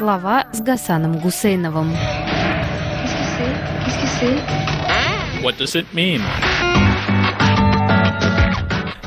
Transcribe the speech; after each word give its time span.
Слова 0.00 0.46
с 0.50 0.62
Гасаном 0.62 1.18
Гусейновым. 1.18 1.92
What 5.42 5.58
does 5.58 5.74
it 5.74 5.84
mean? 5.92 6.22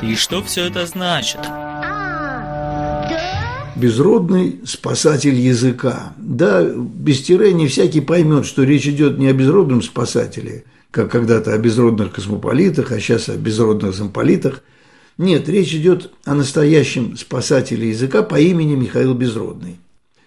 И 0.04 0.14
что 0.14 0.40
все 0.44 0.66
это 0.66 0.86
значит? 0.86 1.40
Безродный 3.74 4.60
спасатель 4.64 5.34
языка. 5.34 6.12
Да, 6.16 6.62
без 6.62 7.22
тире 7.22 7.52
не 7.54 7.66
всякий 7.66 8.00
поймет, 8.00 8.46
что 8.46 8.62
речь 8.62 8.86
идет 8.86 9.18
не 9.18 9.26
о 9.26 9.32
безродном 9.32 9.82
спасателе, 9.82 10.62
как 10.92 11.10
когда-то 11.10 11.54
о 11.54 11.58
безродных 11.58 12.12
космополитах, 12.12 12.92
а 12.92 13.00
сейчас 13.00 13.28
о 13.28 13.36
безродных 13.36 13.94
замполитах. 13.94 14.62
Нет, 15.18 15.48
речь 15.48 15.74
идет 15.74 16.12
о 16.24 16.36
настоящем 16.36 17.16
спасателе 17.16 17.88
языка 17.88 18.22
по 18.22 18.38
имени 18.38 18.76
Михаил 18.76 19.14
Безродный. 19.14 19.80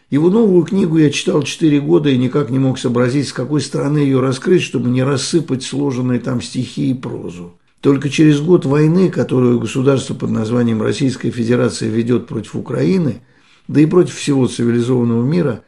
Его 0.10 0.30
новую 0.30 0.64
книгу 0.64 0.98
я 0.98 1.10
читал 1.10 1.44
четыре 1.44 1.82
года 1.82 2.10
и 2.10 2.18
никак 2.18 2.50
не 2.50 2.60
мог 2.60 2.80
сообразить, 2.80 3.28
с 3.28 3.34
какой 3.34 3.60
стороны 3.60 3.98
ее 3.98 4.22
раскрыть, 4.22 4.62
чтобы 4.62 4.90
не 4.90 5.04
рассыпать 5.04 5.64
сложенные 5.64 6.20
там 6.20 6.42
стихи 6.42 6.92
и 6.92 6.94
прозу. 6.94 7.58
Только 7.82 8.10
через 8.10 8.40
год 8.40 8.66
войны, 8.66 9.10
которую 9.10 9.60
государство 9.60 10.14
под 10.14 10.30
названием 10.32 10.82
Российская 10.82 11.30
Федерация 11.30 11.90
ведет 11.90 12.26
против 12.26 12.56
Украины, 12.56 13.22
да 13.68 13.82
и 13.82 13.86
против 13.86 14.16
всего 14.16 14.48
цивилизованного 14.48 15.26
мира, 15.26 15.64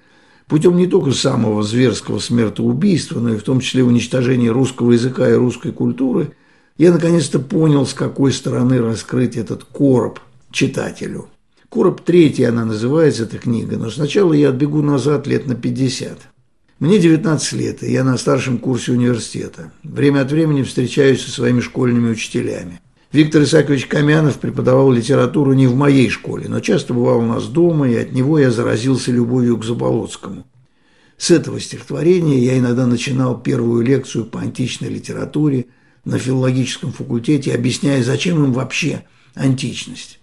путем 0.48 0.77
не 0.77 0.88
только 0.88 1.12
самого 1.12 1.62
зверского 1.62 2.20
смертоубийства, 2.20 3.20
но 3.20 3.34
и 3.34 3.38
в 3.38 3.44
том 3.44 3.60
числе 3.60 3.84
уничтожения 3.84 4.52
русского 4.52 4.94
языка 4.94 5.30
и 5.30 5.34
русской 5.34 5.74
культуры, 5.74 6.32
я 6.77 6.94
наконец-то 6.94 7.40
понял, 7.40 7.85
с 7.85 7.94
какой 7.94 8.32
стороны 8.32 8.82
раскрыть 8.82 9.35
этот 9.35 9.66
короб 9.66 10.21
читателю. 10.49 11.27
Короб 11.70 12.02
третий 12.02 12.46
она 12.46 12.66
называется, 12.66 13.23
эта 13.23 13.38
книга, 13.38 13.77
но 13.77 13.91
сначала 13.91 14.34
я 14.34 14.50
отбегу 14.50 14.82
назад 14.82 15.27
лет 15.27 15.46
на 15.46 15.54
50. 15.54 16.18
Мне 16.80 16.98
19 16.98 17.54
лет, 17.54 17.84
и 17.84 17.91
я 17.91 18.04
на 18.04 18.18
старшем 18.18 18.57
курсе 18.57 18.93
университета. 18.93 19.71
Время 19.84 20.21
от 20.21 20.32
времени 20.32 20.63
встречаюсь 20.63 21.21
со 21.24 21.30
своими 21.30 21.60
школьными 21.60 22.10
учителями. 22.10 22.80
Виктор 23.12 23.43
Исаакович 23.43 23.85
Камянов 23.85 24.40
преподавал 24.40 24.91
литературу 24.91 25.54
не 25.54 25.68
в 25.68 25.76
моей 25.76 26.10
школе, 26.10 26.48
но 26.48 26.60
часто 26.60 26.93
бывал 26.93 27.20
у 27.20 27.26
нас 27.26 27.46
дома, 27.48 27.88
и 27.88 27.96
от 27.96 28.13
него 28.13 28.40
я 28.40 28.49
заразился 28.49 29.12
любовью 29.12 29.58
к 29.58 29.65
Заболоцкому. 29.65 30.48
С 31.18 31.30
этого 31.30 31.60
стихотворения 31.60 32.40
я 32.40 32.58
иногда 32.58 32.88
начинал 32.88 33.40
первую 33.40 33.84
лекцию 33.84 34.26
по 34.26 34.40
античной 34.40 34.90
литературе 34.90 35.65
на 36.05 36.18
филологическом 36.18 36.93
факультете, 36.93 37.54
объясняя, 37.54 38.02
зачем 38.02 38.43
им 38.43 38.54
вообще 38.54 39.04
античность. 39.36 40.18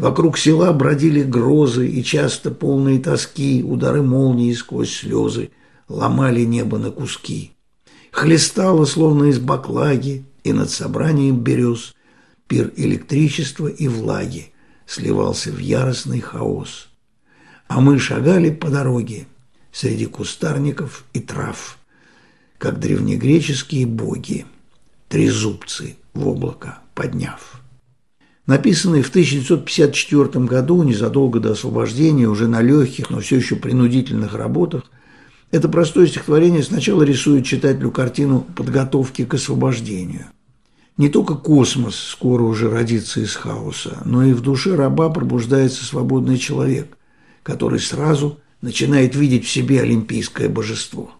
Вокруг 0.00 0.38
села 0.38 0.72
бродили 0.72 1.22
грозы 1.22 1.86
и 1.86 2.02
часто 2.02 2.50
полные 2.50 3.00
тоски, 3.00 3.62
удары 3.62 4.02
молнии 4.02 4.54
сквозь 4.54 4.94
слезы 4.94 5.50
ломали 5.88 6.40
небо 6.44 6.78
на 6.78 6.90
куски. 6.90 7.52
Хлестало, 8.10 8.86
словно 8.86 9.24
из 9.24 9.38
баклаги, 9.38 10.24
и 10.42 10.54
над 10.54 10.70
собранием 10.70 11.40
берез 11.40 11.94
пир 12.48 12.72
электричества 12.76 13.66
и 13.66 13.88
влаги 13.88 14.54
сливался 14.86 15.50
в 15.50 15.58
яростный 15.58 16.20
хаос. 16.20 16.88
А 17.68 17.82
мы 17.82 17.98
шагали 17.98 18.48
по 18.48 18.70
дороге 18.70 19.26
среди 19.70 20.06
кустарников 20.06 21.04
и 21.12 21.20
трав, 21.20 21.76
как 22.56 22.80
древнегреческие 22.80 23.84
боги, 23.84 24.46
трезубцы 25.10 25.96
в 26.14 26.26
облако 26.26 26.78
подняв. 26.94 27.59
Написанный 28.50 29.02
в 29.02 29.10
1954 29.10 30.44
году, 30.44 30.82
незадолго 30.82 31.38
до 31.38 31.52
освобождения, 31.52 32.26
уже 32.26 32.48
на 32.48 32.60
легких, 32.60 33.08
но 33.08 33.20
все 33.20 33.36
еще 33.36 33.54
принудительных 33.54 34.34
работах, 34.34 34.90
это 35.52 35.68
простое 35.68 36.08
стихотворение 36.08 36.64
сначала 36.64 37.04
рисует 37.04 37.46
читателю 37.46 37.92
картину 37.92 38.44
подготовки 38.56 39.24
к 39.24 39.34
освобождению. 39.34 40.26
Не 40.96 41.08
только 41.08 41.36
космос 41.36 41.94
скоро 41.94 42.42
уже 42.42 42.68
родится 42.68 43.20
из 43.20 43.36
хаоса, 43.36 43.98
но 44.04 44.24
и 44.24 44.32
в 44.32 44.40
душе 44.40 44.74
раба 44.74 45.10
пробуждается 45.10 45.84
свободный 45.84 46.36
человек, 46.36 46.98
который 47.44 47.78
сразу 47.78 48.40
начинает 48.62 49.14
видеть 49.14 49.44
в 49.44 49.48
себе 49.48 49.80
олимпийское 49.80 50.48
божество. 50.48 51.12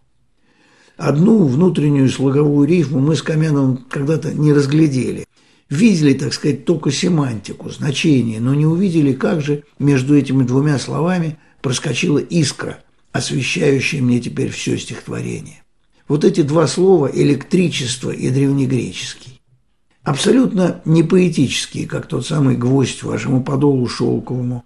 Одну 0.97 1.47
внутреннюю 1.47 2.09
слоговую 2.09 2.67
рифму 2.67 2.99
мы 2.99 3.15
с 3.15 3.23
Камяновым 3.23 3.77
когда-то 3.89 4.35
не 4.35 4.53
разглядели 4.53 5.27
видели, 5.71 6.13
так 6.13 6.35
сказать, 6.35 6.65
только 6.65 6.91
семантику, 6.91 7.71
значение, 7.71 8.41
но 8.41 8.55
не 8.55 8.67
увидели, 8.67 9.13
как 9.13 9.41
же 9.41 9.63
между 9.79 10.17
этими 10.17 10.43
двумя 10.43 10.79
словами 10.79 11.39
проскочила 11.63 12.19
искра, 12.19 12.83
освещающая 13.13 14.03
мне 14.03 14.21
теперь 14.21 14.51
все 14.51 14.77
стихотворение. 14.77 15.63
Вот 16.09 16.25
эти 16.25 16.43
два 16.43 16.67
слова– 16.67 17.09
электричество 17.15 18.11
и 18.11 18.31
древнегреческий. 18.31 19.41
Абсолютно 20.03 20.81
не 20.85 21.05
поэтические, 21.05 21.87
как 21.87 22.07
тот 22.07 22.27
самый 22.27 22.57
гвоздь 22.57 23.03
вашему 23.03 23.45
подолу 23.45 23.87
шелковому 23.87 24.65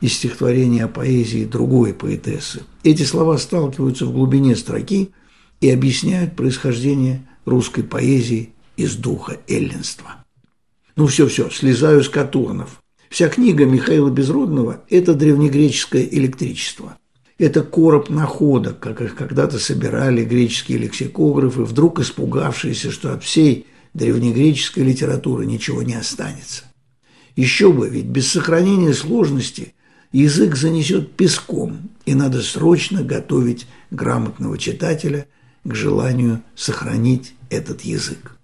из 0.00 0.14
стихотворения 0.14 0.84
о 0.84 0.88
поэзии 0.88 1.44
другой 1.44 1.92
поэтессы. 1.92 2.62
Эти 2.82 3.02
слова 3.02 3.36
сталкиваются 3.36 4.06
в 4.06 4.12
глубине 4.12 4.56
строки 4.56 5.10
и 5.60 5.70
объясняют 5.70 6.36
происхождение 6.36 7.26
русской 7.44 7.82
поэзии 7.82 8.50
из 8.76 8.94
духа 8.94 9.38
эллинства. 9.48 10.25
Ну 10.96 11.06
все-все, 11.06 11.50
слезаю 11.50 12.02
с 12.02 12.08
катурнов. 12.08 12.82
Вся 13.10 13.28
книга 13.28 13.66
Михаила 13.66 14.08
Безродного– 14.08 14.82
это 14.88 15.14
древнегреческое 15.14 16.02
электричество. 16.02 16.96
Это 17.38 17.62
короб 17.62 18.08
находок, 18.08 18.78
как 18.78 19.02
их 19.02 19.14
когда-то 19.14 19.58
собирали 19.58 20.24
греческие 20.24 20.78
лексикографы, 20.78 21.64
вдруг 21.64 22.00
испугавшиеся, 22.00 22.90
что 22.90 23.12
от 23.12 23.22
всей 23.22 23.66
древнегреческой 23.92 24.84
литературы 24.84 25.44
ничего 25.44 25.82
не 25.82 25.94
останется. 25.94 26.64
Еще 27.36 27.70
бы, 27.70 27.90
ведь 27.90 28.06
без 28.06 28.32
сохранения 28.32 28.94
сложности 28.94 29.74
язык 30.12 30.56
занесет 30.56 31.12
песком, 31.12 31.90
и 32.06 32.14
надо 32.14 32.40
срочно 32.40 33.02
готовить 33.02 33.66
грамотного 33.90 34.56
читателя 34.56 35.26
к 35.62 35.74
желанию 35.74 36.42
сохранить 36.54 37.34
этот 37.50 37.82
язык. 37.82 38.38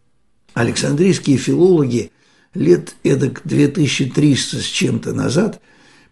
Александрийские 0.53 1.39
филологи– 1.39 2.11
лет 2.55 2.95
эдак 3.03 3.43
2300 3.45 4.59
с 4.59 4.65
чем-то 4.65 5.13
назад 5.13 5.61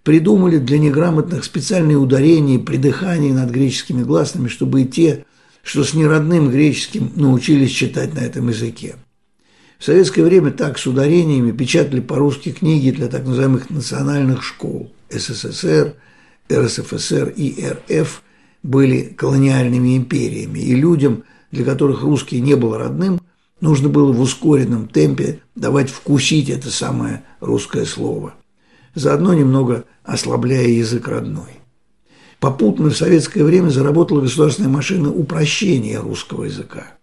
придумали 0.02 0.58
для 0.58 0.78
неграмотных 0.78 1.44
специальные 1.44 1.98
ударения 1.98 2.58
при 2.58 2.76
дыхании 2.76 3.32
над 3.32 3.50
греческими 3.50 4.02
гласными, 4.02 4.48
чтобы 4.48 4.82
и 4.82 4.86
те, 4.86 5.24
что 5.62 5.84
с 5.84 5.92
неродным 5.94 6.50
греческим 6.50 7.12
научились 7.16 7.70
читать 7.70 8.14
на 8.14 8.20
этом 8.20 8.48
языке. 8.48 8.96
В 9.78 9.84
советское 9.84 10.22
время 10.24 10.50
так 10.50 10.78
с 10.78 10.86
ударениями 10.86 11.52
печатали 11.52 12.00
по-русски 12.00 12.52
книги 12.52 12.90
для 12.90 13.08
так 13.08 13.24
называемых 13.26 13.70
национальных 13.70 14.42
школ 14.42 14.92
СССР, 15.10 15.94
РСФСР 16.52 17.32
и 17.36 17.64
РФ 17.90 18.22
были 18.62 19.02
колониальными 19.16 19.96
империями, 19.96 20.58
и 20.58 20.74
людям, 20.74 21.24
для 21.50 21.64
которых 21.64 22.02
русский 22.02 22.40
не 22.40 22.56
был 22.56 22.76
родным, 22.76 23.20
нужно 23.60 23.88
было 23.88 24.12
в 24.12 24.20
ускоренном 24.20 24.88
темпе 24.88 25.40
давать 25.54 25.90
вкусить 25.90 26.48
это 26.50 26.70
самое 26.70 27.22
русское 27.40 27.84
слово, 27.84 28.34
заодно 28.94 29.34
немного 29.34 29.84
ослабляя 30.04 30.66
язык 30.66 31.08
родной. 31.08 31.60
Попутно 32.38 32.88
в 32.88 32.96
советское 32.96 33.44
время 33.44 33.68
заработала 33.68 34.22
государственная 34.22 34.70
машина 34.70 35.12
упрощения 35.12 36.00
русского 36.00 36.44
языка. 36.44 36.94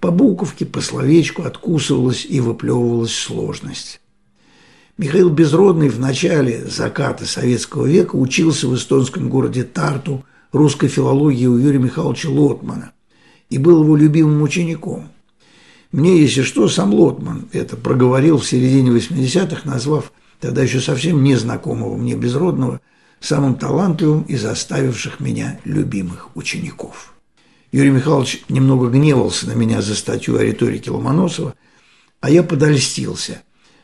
По 0.00 0.10
буковке, 0.10 0.66
по 0.66 0.80
словечку 0.80 1.44
откусывалась 1.44 2.26
и 2.28 2.40
выплевывалась 2.40 3.14
сложность. 3.14 4.00
Михаил 4.98 5.30
Безродный 5.30 5.88
в 5.88 5.98
начале 5.98 6.64
заката 6.66 7.24
советского 7.24 7.86
века 7.86 8.16
учился 8.16 8.68
в 8.68 8.74
эстонском 8.74 9.28
городе 9.28 9.64
Тарту 9.64 10.24
русской 10.52 10.88
филологии 10.88 11.46
у 11.46 11.56
Юрия 11.56 11.78
Михайловича 11.78 12.28
Лотмана 12.28 12.92
и 13.50 13.58
был 13.58 13.82
его 13.82 13.96
любимым 13.96 14.42
учеником. 14.42 15.08
Мне, 15.94 16.20
если 16.20 16.42
что, 16.42 16.68
сам 16.68 16.92
Лотман 16.92 17.48
это 17.52 17.76
проговорил 17.76 18.38
в 18.38 18.46
середине 18.48 18.90
80-х, 18.90 19.60
назвав 19.62 20.10
тогда 20.40 20.60
еще 20.60 20.80
совсем 20.80 21.22
незнакомого 21.22 21.96
мне 21.96 22.16
безродного 22.16 22.80
самым 23.20 23.54
талантливым 23.54 24.22
из 24.22 24.44
оставивших 24.44 25.20
меня 25.20 25.60
любимых 25.62 26.36
учеников. 26.36 27.14
Юрий 27.70 27.92
Михайлович 27.92 28.42
немного 28.48 28.90
гневался 28.90 29.46
на 29.46 29.52
меня 29.52 29.82
за 29.82 29.94
статью 29.94 30.36
о 30.36 30.42
риторике 30.42 30.90
Ломоносова, 30.90 31.54
а 32.20 32.28
я 32.28 32.42
подольстился, 32.42 33.42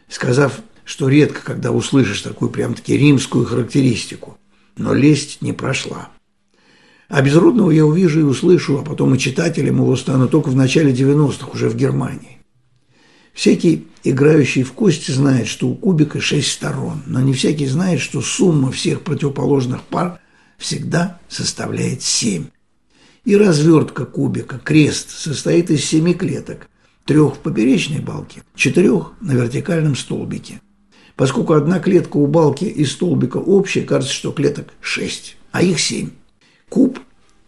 сказав, 0.09 0.63
что 0.85 1.09
редко, 1.09 1.43
когда 1.45 1.71
услышишь 1.71 2.23
такую 2.23 2.51
прям-таки 2.51 2.97
римскую 2.97 3.45
характеристику, 3.45 4.37
но 4.77 4.95
лесть 4.95 5.43
не 5.43 5.53
прошла. 5.53 6.09
А 7.11 7.23
Безродного 7.23 7.73
я 7.73 7.85
увижу 7.85 8.21
и 8.21 8.23
услышу, 8.23 8.79
а 8.79 8.85
потом 8.85 9.17
и 9.17 9.19
читателем 9.19 9.79
его 9.79 9.97
стану 9.97 10.29
только 10.29 10.49
в 10.49 10.55
начале 10.55 10.93
90-х, 10.93 11.51
уже 11.53 11.69
в 11.69 11.75
Германии. 11.75 12.39
Всякий, 13.35 13.89
играющий 14.05 14.62
в 14.62 14.73
кости, 14.73 15.11
знает, 15.11 15.49
что 15.49 15.69
у 15.69 15.75
кубика 15.75 16.21
шесть 16.21 16.53
сторон, 16.53 17.03
но 17.07 17.21
не 17.21 17.33
всякий 17.33 17.67
знает, 17.67 18.01
что 18.01 18.21
сумма 18.21 18.71
всех 18.71 19.03
противоположных 19.03 19.83
пар 19.83 20.21
всегда 20.57 21.19
составляет 21.29 22.03
семь. 22.03 22.47
И 23.25 23.37
развертка 23.37 24.05
кубика, 24.06 24.61
крест, 24.61 25.11
состоит 25.11 25.69
из 25.71 25.85
семи 25.85 26.15
клеток, 26.15 26.69
трех 27.06 27.35
в 27.35 27.39
поперечной 27.39 27.99
балке, 27.99 28.45
четырех 28.55 29.15
на 29.21 29.33
вертикальном 29.33 29.97
столбике. 29.97 30.61
Поскольку 31.17 31.55
одна 31.55 31.81
клетка 31.81 32.19
у 32.19 32.29
балки 32.29 32.67
и 32.67 32.85
столбика 32.85 33.39
общая, 33.39 33.83
кажется, 33.83 34.15
что 34.15 34.31
клеток 34.31 34.69
шесть, 34.81 35.37
а 35.51 35.61
их 35.61 35.81
семь. 35.81 36.11
Куб 36.70 36.99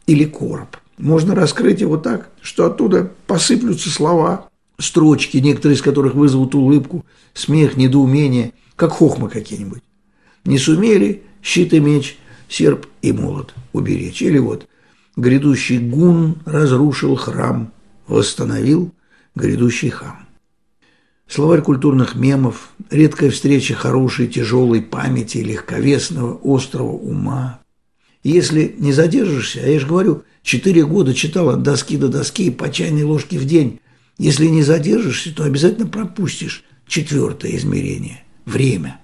или 0.07 0.25
короб. 0.25 0.77
Можно 0.99 1.35
раскрыть 1.35 1.81
его 1.81 1.97
так, 1.97 2.29
что 2.43 2.67
оттуда 2.67 3.11
посыплются 3.27 3.89
слова, 3.89 4.51
строчки, 4.79 5.39
некоторые 5.39 5.77
из 5.77 5.83
которых 5.83 6.15
вызовут 6.15 6.55
улыбку, 6.55 7.07
смех, 7.33 7.77
недоумение, 7.79 8.53
как 8.77 8.93
хохмы 8.93 9.31
какие-нибудь. 9.31 9.83
Не 10.45 10.59
сумели 10.59 11.23
щит 11.43 11.73
и 11.73 11.81
меч, 11.81 12.19
серп 12.49 12.87
и 13.01 13.13
молот 13.13 13.55
уберечь. 13.73 14.23
Или 14.23 14.39
вот 14.39 14.67
грядущий 15.17 15.79
гун 15.79 16.37
разрушил 16.45 17.17
храм, 17.17 17.73
восстановил 18.07 18.93
грядущий 19.35 19.91
хам. 19.91 20.27
Словарь 21.27 21.63
культурных 21.63 22.15
мемов, 22.15 22.73
редкая 22.91 23.31
встреча 23.31 23.75
хорошей 23.75 24.27
тяжелой 24.27 24.83
памяти, 24.83 25.39
легковесного, 25.39 26.39
острого 26.45 26.93
ума. 26.93 27.62
Если 28.23 28.75
не 28.79 28.93
задержишься, 28.93 29.61
а 29.65 29.69
я 29.69 29.81
же 29.81 29.87
говорю, 29.87 30.23
четыре 30.43 30.87
года 30.87 31.13
читал 31.13 31.51
от 31.51 31.63
доски 31.63 31.97
до 31.97 32.09
доски 32.09 32.51
по 32.51 32.71
чайной 32.71 33.03
ложке 33.03 33.39
в 33.39 33.45
день, 33.45 33.81
если 34.19 34.47
не 34.47 34.63
задержишься, 34.63 35.35
то 35.35 35.45
обязательно 35.45 35.87
пропустишь 35.87 36.65
четвертое 36.87 37.57
измерение– 37.57 38.23
время. 38.45 39.01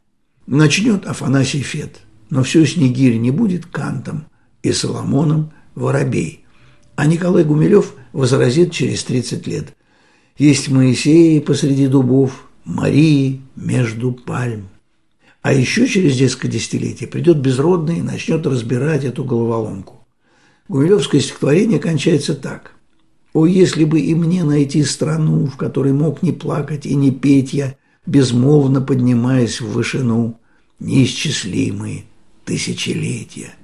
Начнет 0.46 1.06
Афанасий 1.06 1.62
Фет, 1.62 2.00
но 2.30 2.42
все 2.42 2.64
Снегирь 2.64 3.16
не 3.16 3.30
будет 3.30 3.66
Кантом 3.66 4.26
и 4.62 4.72
Соломоном 4.72 5.52
Воробей. 5.74 6.44
А 6.94 7.06
Николай 7.06 7.44
Гумилев 7.44 7.94
возразит 8.12 8.72
через 8.72 9.04
30 9.04 9.46
лет. 9.46 9.76
Есть 10.36 10.68
Моисеи 10.68 11.40
посреди 11.40 11.86
дубов, 11.86 12.48
Марии 12.64 13.40
между 13.56 14.12
пальм. 14.12 14.68
А 15.42 15.52
еще 15.52 15.86
через 15.86 16.20
несколько 16.20 16.48
десятилетий 16.48 17.06
придет 17.06 17.38
безродный 17.38 17.98
и 17.98 18.02
начнет 18.02 18.46
разбирать 18.46 19.04
эту 19.04 19.24
головоломку. 19.24 20.06
Гумилевское 20.68 21.20
стихотворение 21.20 21.78
кончается 21.78 22.34
так– 22.34 22.72
о, 23.38 23.46
если 23.46 23.84
бы 23.84 24.00
и 24.00 24.14
мне 24.14 24.42
найти 24.44 24.82
страну, 24.82 25.46
в 25.46 25.56
которой 25.56 25.92
мог 25.92 26.22
не 26.22 26.32
плакать 26.32 26.86
и 26.86 26.94
не 26.94 27.10
петь 27.10 27.52
я, 27.52 27.76
безмолвно 28.06 28.80
поднимаясь 28.80 29.60
в 29.60 29.70
вышину, 29.70 30.40
неисчислимые 30.80 32.04
тысячелетия. 32.44 33.54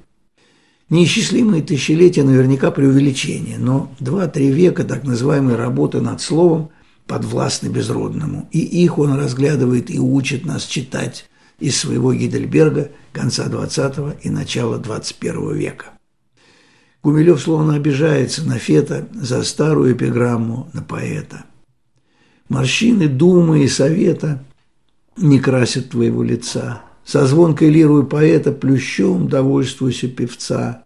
Неисчислимые 0.91 1.62
тысячелетия 1.62 2.25
наверняка 2.25 2.71
преувеличение, 2.71 3.59
но 3.59 3.91
два-три 4.00 4.50
века 4.50 4.85
так 4.85 5.05
называемой 5.05 5.56
работы 5.56 6.00
над 6.00 6.21
словом 6.21 6.69
подвластны 7.06 7.69
безродному, 7.69 8.49
и 8.53 8.61
их 8.61 8.99
он 8.99 9.15
разглядывает 9.15 9.91
и 9.91 9.99
учит 9.99 10.44
нас 10.44 10.67
читать 10.67 11.29
из 11.58 11.78
своего 11.78 12.12
Гидельберга 12.12 12.90
конца 13.12 13.46
XX 13.46 14.18
и 14.22 14.30
начала 14.30 14.78
XXI 14.78 15.54
века. 15.54 15.86
Гумилев 17.02 17.40
словно 17.40 17.74
обижается 17.74 18.44
на 18.46 18.58
Фета 18.58 19.06
за 19.12 19.42
старую 19.42 19.94
эпиграмму 19.94 20.70
на 20.72 20.82
поэта. 20.82 21.44
Морщины 22.48 23.08
думы 23.08 23.64
и 23.64 23.68
совета 23.68 24.42
не 25.16 25.38
красят 25.38 25.90
твоего 25.90 26.22
лица. 26.22 26.82
Со 27.04 27.26
звонкой 27.26 27.68
лирую 27.70 28.06
поэта 28.06 28.52
плющом 28.52 29.28
довольствуйся 29.28 30.08
певца. 30.08 30.84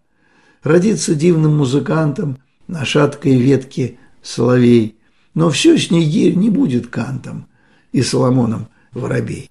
Родится 0.61 1.15
дивным 1.15 1.57
музыкантом 1.57 2.37
на 2.67 2.83
шаткой 2.83 3.37
ветке 3.37 3.97
соловей. 4.21 4.97
Но 5.33 5.49
все 5.49 5.77
Снегирь 5.77 6.35
не 6.35 6.49
будет 6.49 6.87
кантом 6.87 7.47
и 7.93 8.01
Соломоном 8.01 8.67
воробей. 8.91 9.49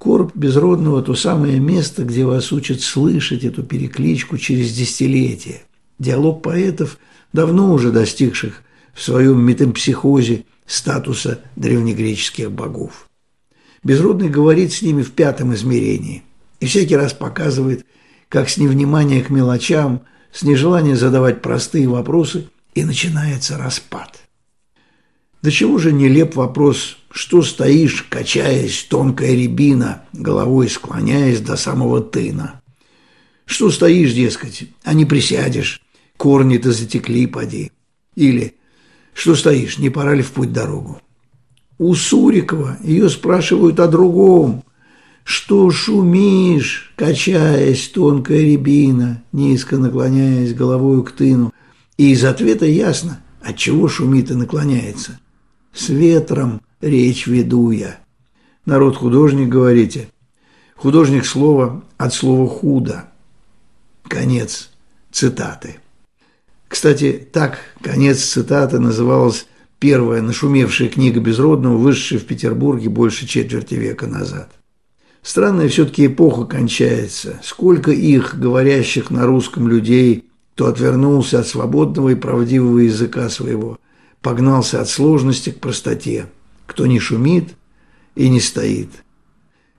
Корп 0.00 0.34
безродного– 0.34 1.02
то 1.04 1.14
самое 1.14 1.60
место, 1.60 2.04
где 2.04 2.24
вас 2.24 2.52
учат 2.52 2.80
слышать 2.80 3.44
эту 3.44 3.62
перекличку 3.62 4.38
через 4.38 4.72
десятилетия 4.72 5.60
диалог 5.98 6.42
поэтов, 6.42 6.96
давно 7.34 7.70
уже 7.74 7.92
достигших 7.92 8.62
в 8.94 9.02
своем 9.02 9.44
метампсихозе 9.44 10.46
статуса 10.64 11.42
древнегреческих 11.54 12.50
богов. 12.50 13.10
Безродный 13.84 14.30
говорит 14.30 14.72
с 14.72 14.80
ними 14.80 15.02
в 15.02 15.12
пятом 15.12 15.52
измерении 15.52 16.22
и 16.60 16.66
всякий 16.66 16.96
раз 16.96 17.12
показывает, 17.12 17.84
как 18.30 18.48
с 18.48 18.56
невнимания 18.56 19.22
к 19.22 19.28
мелочам, 19.28 20.00
с 20.32 20.42
нежелания 20.42 20.96
задавать 20.96 21.42
простые 21.42 21.86
вопросы, 21.86 22.48
и 22.74 22.84
начинается 22.84 23.58
распад. 23.58 24.29
До 25.42 25.50
чего 25.50 25.78
же 25.78 25.92
нелеп 25.92 26.36
вопрос, 26.36 26.98
что 27.10 27.42
стоишь, 27.42 28.02
качаясь, 28.08 28.86
тонкая 28.88 29.32
рябина, 29.32 30.04
головой 30.12 30.68
склоняясь 30.68 31.40
до 31.40 31.56
самого 31.56 32.02
тына? 32.02 32.60
Что 33.46 33.70
стоишь, 33.70 34.12
дескать, 34.12 34.64
а 34.84 34.92
не 34.92 35.06
присядешь, 35.06 35.80
корни-то 36.18 36.72
затекли, 36.72 37.26
поди. 37.26 37.72
Или 38.16 38.54
что 39.14 39.34
стоишь, 39.34 39.78
не 39.78 39.88
пора 39.88 40.14
ли 40.14 40.22
в 40.22 40.32
путь 40.32 40.52
дорогу? 40.52 41.00
У 41.78 41.94
Сурикова 41.94 42.76
ее 42.82 43.08
спрашивают 43.08 43.80
о 43.80 43.88
другом. 43.88 44.62
Что 45.24 45.70
шумишь, 45.70 46.92
качаясь, 46.96 47.88
тонкая 47.88 48.40
рябина, 48.40 49.22
низко 49.32 49.78
наклоняясь 49.78 50.52
головой 50.52 51.02
к 51.04 51.12
тыну? 51.12 51.52
И 51.96 52.12
из 52.12 52.24
ответа 52.24 52.66
ясно, 52.66 53.22
от 53.40 53.56
чего 53.56 53.88
шумит 53.88 54.30
и 54.30 54.34
наклоняется. 54.34 55.18
С 55.72 55.88
ветром 55.88 56.60
речь 56.80 57.26
веду 57.26 57.70
я. 57.70 57.98
Народ 58.66 58.96
художник, 58.96 59.48
говорите. 59.48 60.08
Художник 60.76 61.26
слова 61.26 61.82
от 61.96 62.14
слова 62.14 62.48
худо. 62.48 63.04
Конец 64.04 64.70
цитаты. 65.12 65.76
Кстати, 66.68 67.28
так 67.32 67.58
конец 67.82 68.22
цитаты 68.22 68.78
называлась 68.78 69.46
первая 69.78 70.22
нашумевшая 70.22 70.88
книга 70.88 71.20
Безродного, 71.20 71.76
вышедшая 71.76 72.20
в 72.20 72.24
Петербурге 72.24 72.88
больше 72.88 73.26
четверти 73.26 73.74
века 73.74 74.06
назад. 74.06 74.50
Странная 75.22 75.68
все-таки 75.68 76.06
эпоха 76.06 76.44
кончается. 76.44 77.40
Сколько 77.42 77.90
их, 77.90 78.38
говорящих 78.38 79.10
на 79.10 79.26
русском 79.26 79.68
людей, 79.68 80.30
кто 80.54 80.66
отвернулся 80.66 81.40
от 81.40 81.46
свободного 81.46 82.10
и 82.10 82.14
правдивого 82.14 82.78
языка 82.78 83.28
своего, 83.28 83.78
погнался 84.22 84.80
от 84.80 84.88
сложности 84.88 85.50
к 85.50 85.60
простоте, 85.60 86.26
кто 86.66 86.86
не 86.86 86.98
шумит 86.98 87.54
и 88.14 88.28
не 88.28 88.40
стоит. 88.40 88.90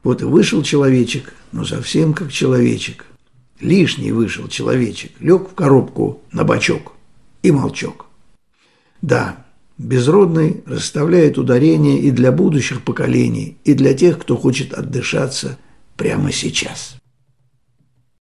Вот 0.04 0.22
и 0.22 0.26
вышел 0.26 0.64
человечек, 0.64 1.34
но 1.52 1.66
совсем 1.66 2.14
как 2.14 2.32
человечек, 2.32 3.06
Лишний 3.62 4.12
вышел 4.12 4.48
человечек, 4.48 5.12
лег 5.20 5.52
в 5.52 5.54
коробку 5.54 6.22
на 6.32 6.44
бочок 6.44 6.94
и 7.44 7.52
молчок. 7.52 8.08
Да, 9.04 9.46
безродный 9.78 10.64
расставляет 10.66 11.38
ударение 11.38 12.00
и 12.00 12.10
для 12.10 12.32
будущих 12.32 12.84
поколений, 12.84 13.58
и 13.64 13.76
для 13.76 13.94
тех, 13.94 14.18
кто 14.20 14.36
хочет 14.36 14.74
отдышаться 14.74 15.60
прямо 15.96 16.32
сейчас. 16.32 16.96